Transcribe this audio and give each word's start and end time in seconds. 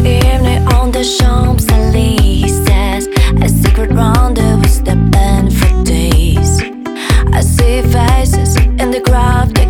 moi 0.00 0.10
et 0.10 1.04
Champs-Élysées. 1.04 3.08
A 3.42 3.48
secret 3.48 3.92
rendezvous 3.92 4.82
for 5.50 5.84
days. 5.84 6.62
I 7.32 7.40
see 7.40 7.82
faces 7.82 8.56
in 8.56 8.90
the 8.90 9.00
crowd. 9.00 9.63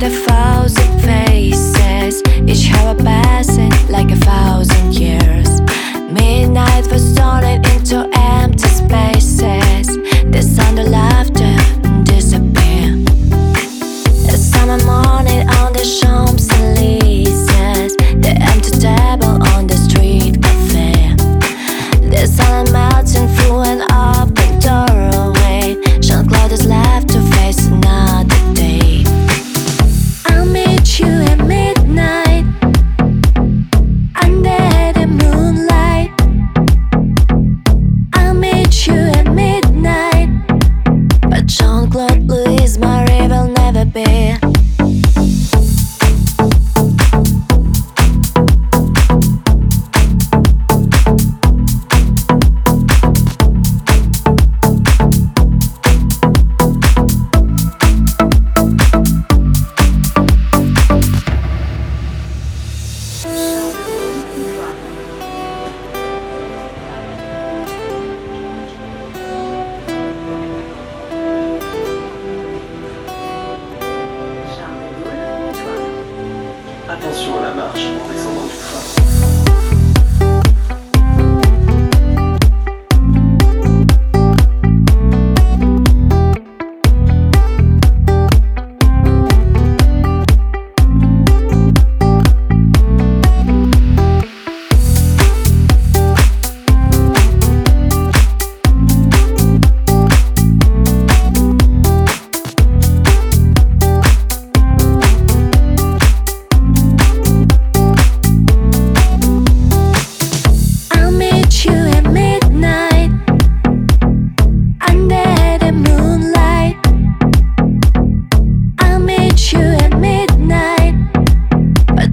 the 0.00 0.10
thousand 0.10 1.00
faces, 1.02 2.22
each 2.48 2.72
hour 2.72 2.94
passing 2.96 3.70
like 3.88 4.10
a 4.10 4.16
thousand 4.16 4.94
years. 4.94 5.60
Midnight 6.10 6.90
was 6.90 7.12
stolen. 7.12 7.73
attention 77.04 77.38
à 77.38 77.42
la 77.42 77.54
marche 77.54 77.80
en 77.80 78.12
descendant. 78.12 78.43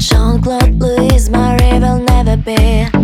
Jean-Claude 0.00 0.80
Louis, 0.80 1.28
Marie 1.28 1.78
will 1.78 1.98
never 2.00 2.36
be. 2.38 2.99